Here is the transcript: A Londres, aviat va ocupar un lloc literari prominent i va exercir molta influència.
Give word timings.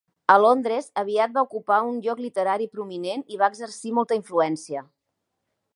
A 0.35 0.35
Londres, 0.43 0.87
aviat 1.01 1.35
va 1.35 1.43
ocupar 1.47 1.77
un 1.89 1.99
lloc 2.07 2.23
literari 2.27 2.69
prominent 2.77 3.25
i 3.35 3.39
va 3.45 3.53
exercir 3.53 3.95
molta 3.99 4.19
influència. 4.23 4.85